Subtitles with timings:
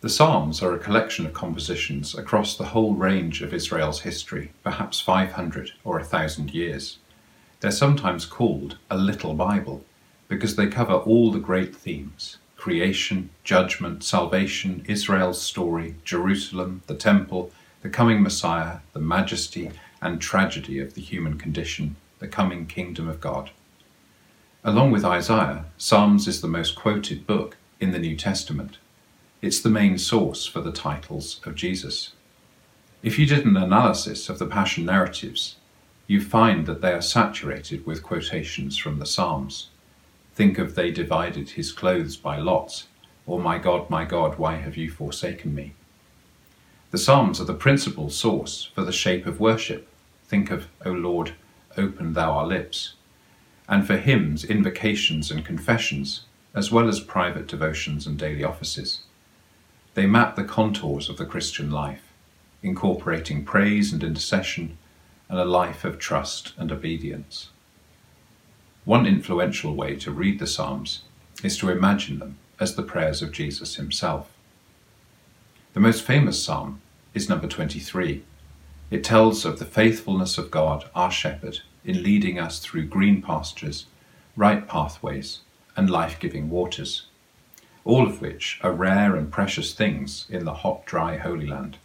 [0.00, 5.00] The Psalms are a collection of compositions across the whole range of Israel's history, perhaps
[5.00, 6.98] 500 or 1,000 years.
[7.58, 9.84] They're sometimes called a little Bible
[10.28, 17.50] because they cover all the great themes creation, judgment, salvation, Israel's story, Jerusalem, the temple,
[17.82, 23.20] the coming Messiah, the majesty and tragedy of the human condition, the coming kingdom of
[23.20, 23.50] God.
[24.62, 28.78] Along with Isaiah, Psalms is the most quoted book in the New Testament.
[29.40, 32.12] It's the main source for the titles of Jesus.
[33.04, 35.54] If you did an analysis of the Passion narratives,
[36.08, 39.68] you find that they are saturated with quotations from the Psalms.
[40.34, 42.88] Think of they divided his clothes by lots,
[43.28, 45.74] or my God, my God, why have you forsaken me?
[46.90, 49.86] The Psalms are the principal source for the shape of worship.
[50.24, 51.34] Think of, O Lord,
[51.76, 52.94] open thou our lips.
[53.68, 56.22] And for hymns, invocations, and confessions,
[56.56, 59.02] as well as private devotions and daily offices.
[59.98, 62.12] They map the contours of the Christian life,
[62.62, 64.78] incorporating praise and intercession
[65.28, 67.48] and a life of trust and obedience.
[68.84, 71.02] One influential way to read the Psalms
[71.42, 74.30] is to imagine them as the prayers of Jesus himself.
[75.72, 76.80] The most famous psalm
[77.12, 78.22] is number 23.
[78.92, 83.86] It tells of the faithfulness of God, our shepherd, in leading us through green pastures,
[84.36, 85.40] right pathways,
[85.76, 87.06] and life giving waters
[87.88, 91.78] all of which are rare and precious things in the hot, dry Holy Land.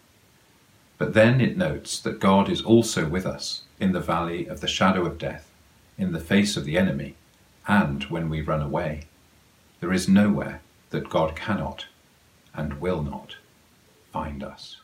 [0.98, 4.68] But then it notes that God is also with us in the valley of the
[4.68, 5.50] shadow of death,
[5.98, 7.16] in the face of the enemy,
[7.70, 9.04] and when we run away.
[9.80, 11.86] There is nowhere that God cannot
[12.54, 13.38] and will not
[14.12, 14.82] find us.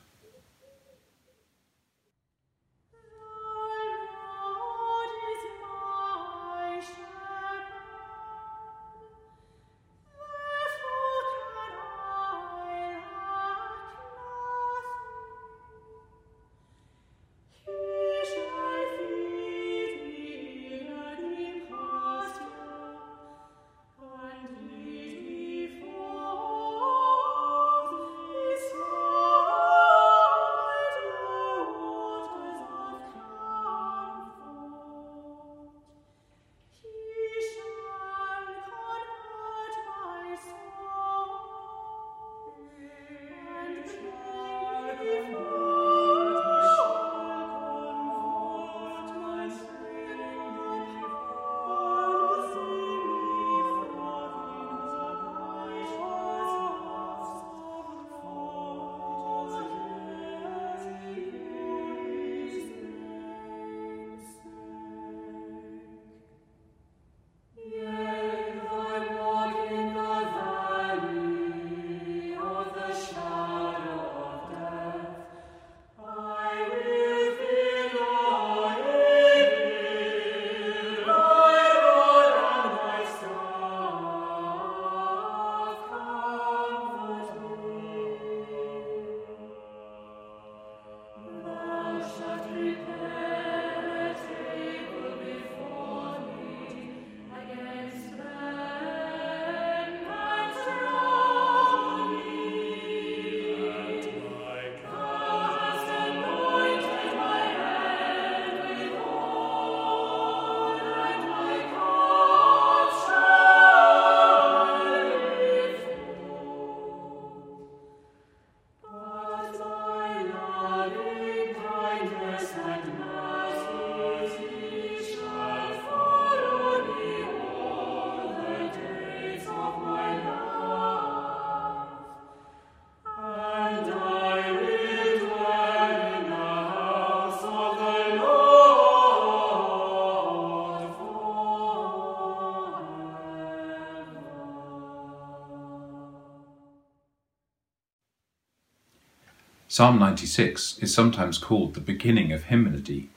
[149.80, 153.08] Psalm 96 is sometimes called the beginning of hymnody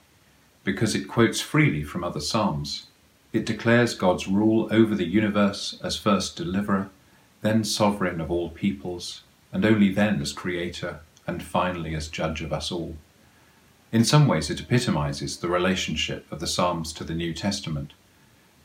[0.63, 2.87] because it quotes freely from other psalms.
[3.33, 6.89] It declares God's rule over the universe as first deliverer,
[7.41, 12.53] then sovereign of all peoples, and only then as creator, and finally as judge of
[12.53, 12.95] us all.
[13.91, 17.91] In some ways, it epitomizes the relationship of the Psalms to the New Testament,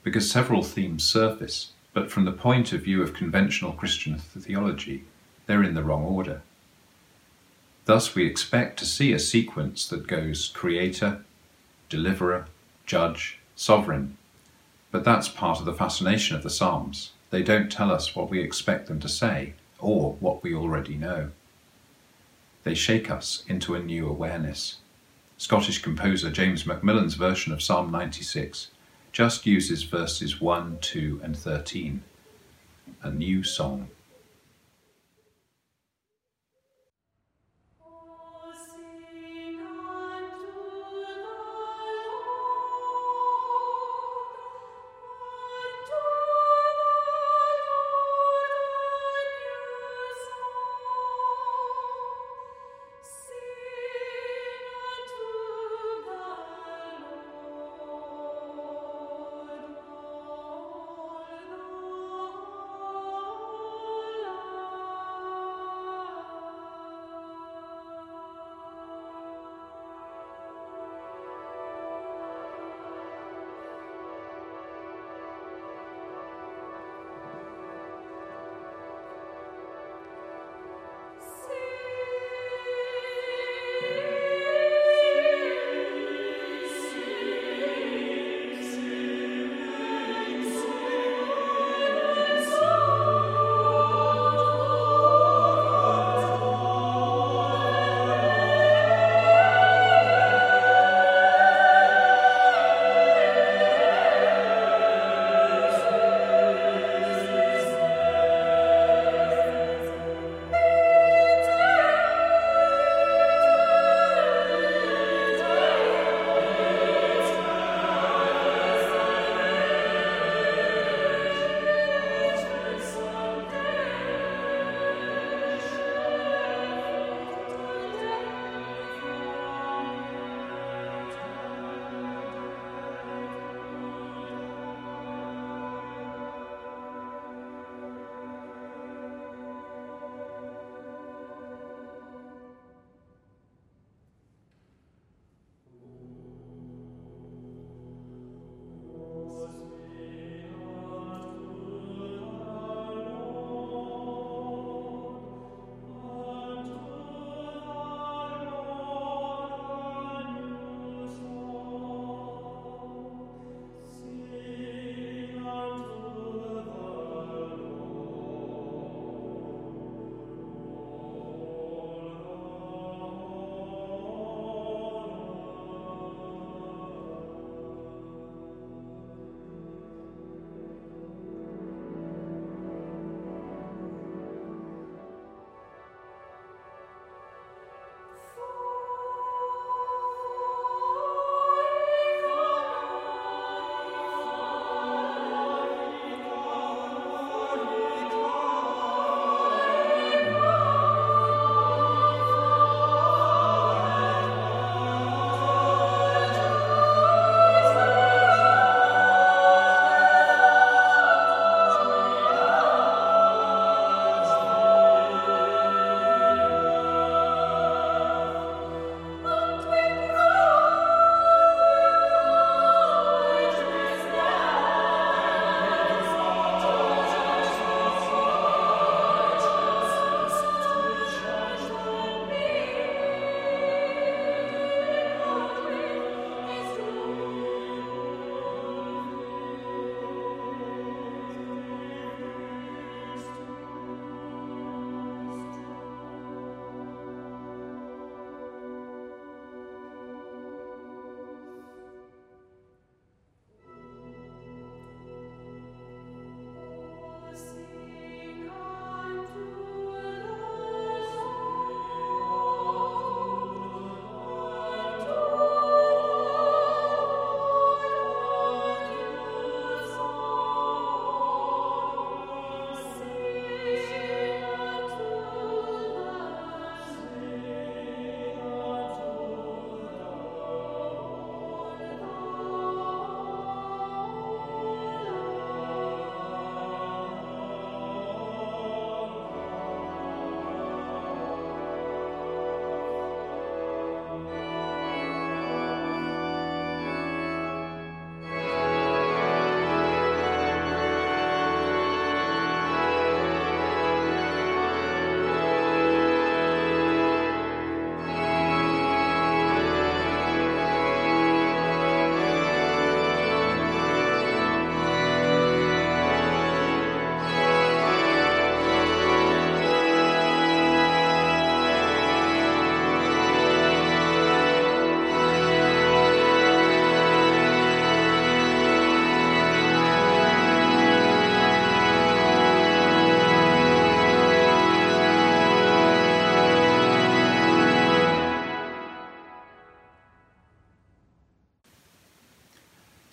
[0.04, 5.02] because several themes surface, but from the point of view of conventional Christian theology,
[5.46, 6.42] they're in the wrong order.
[7.88, 11.24] Thus, we expect to see a sequence that goes creator,
[11.88, 12.44] deliverer,
[12.84, 14.18] judge, sovereign.
[14.90, 17.12] But that's part of the fascination of the Psalms.
[17.30, 21.30] They don't tell us what we expect them to say or what we already know.
[22.62, 24.80] They shake us into a new awareness.
[25.38, 28.68] Scottish composer James Macmillan's version of Psalm 96
[29.12, 32.02] just uses verses 1, 2, and 13.
[33.02, 33.88] A new song.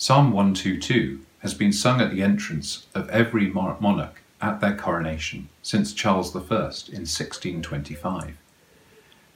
[0.07, 5.93] Psalm 122 has been sung at the entrance of every monarch at their coronation since
[5.93, 8.37] Charles I in 1625.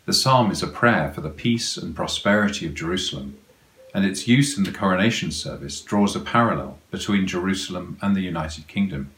[0.05, 3.39] The psalm is a prayer for the peace and prosperity of Jerusalem,
[3.95, 8.67] and its use in the coronation service draws a parallel between Jerusalem and the United
[8.67, 9.09] Kingdom,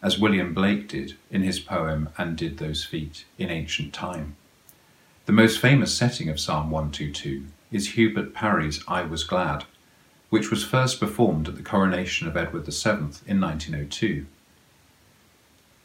[0.00, 4.36] as William Blake did in his poem And Did Those Feet in Ancient Time.
[5.24, 9.64] The most famous setting of Psalm 122 is Hubert Parry's I Was Glad,
[10.28, 14.26] which was first performed at the coronation of Edward VII in 1902.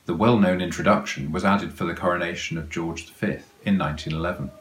[0.06, 3.28] The well known introduction was added for the coronation of George V
[3.64, 4.52] in 1911.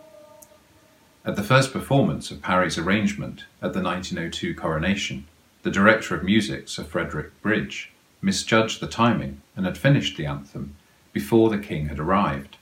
[1.24, 5.26] At the first performance of Parry's arrangement at the 1902 coronation,
[5.62, 7.90] the director of music, Sir Frederick Bridge,
[8.22, 10.76] misjudged the timing and had finished the anthem
[11.12, 12.56] before the king had arrived,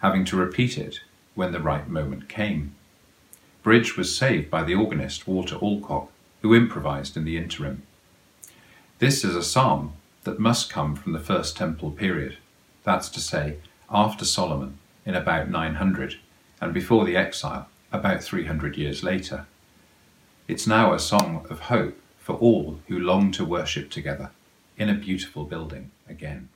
[0.00, 1.00] having to repeat it
[1.34, 2.74] when the right moment came.
[3.62, 6.10] Bridge was saved by the organist Walter Alcock,
[6.42, 7.82] who improvised in the interim.
[8.98, 9.94] This is a psalm
[10.24, 12.36] that must come from the First Temple period,
[12.84, 13.56] that's to say,
[13.90, 16.16] after Solomon in about 900,
[16.60, 19.46] and before the exile about 300 years later.
[20.46, 24.30] It's now a song of hope for all who long to worship together
[24.76, 26.48] in a beautiful building again.